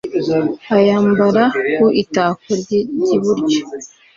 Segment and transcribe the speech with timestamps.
[0.77, 1.43] ayambara
[1.75, 3.59] ku itako ry'iburyo